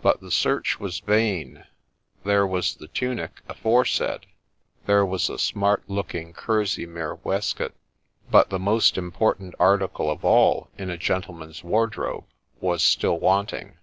[0.00, 1.66] But the search was vain:
[2.24, 4.24] there was the tunic aforesaid;
[4.86, 7.74] there was a smart looking kerseymere waist coat;
[8.30, 12.24] but the most important article of all in a gentleman's wardrobe
[12.58, 13.76] was still wanting.